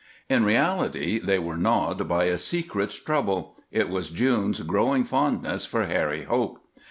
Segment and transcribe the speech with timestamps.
[0.31, 5.85] In reality they were gnawed by a secret trouble it was June's growing fondness for
[5.85, 6.57] Harry Hope.